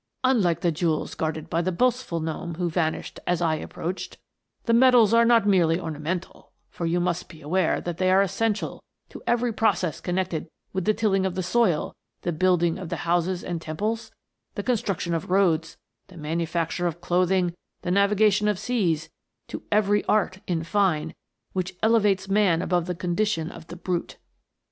[0.23, 4.17] Unlike the jewels guarded by the boast ful gnome who vanished as I approached,
[4.63, 8.83] the metals are not merely ornamental, for you must be aware that they are essential
[9.09, 11.93] to every process connected with the tilling of the soil,
[12.23, 14.11] the building of houses and temples,
[14.55, 15.77] the construction of roads,
[16.07, 19.07] the manufac ture of clothing, the navigation of seas
[19.49, 21.13] to every art, in fine,
[21.53, 24.17] which elevates man above the condition of the brute.